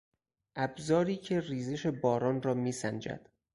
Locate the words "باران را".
1.87-2.53